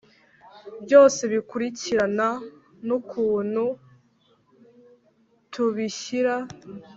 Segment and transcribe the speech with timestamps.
[0.83, 2.27] byose bikurikirana
[2.85, 3.63] nukuntu
[5.51, 6.35] tubishyira.